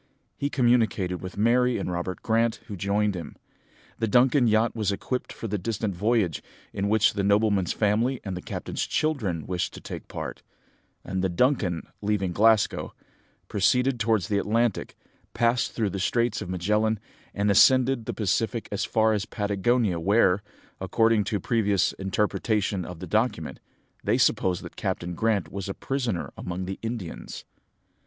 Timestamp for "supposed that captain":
24.17-25.13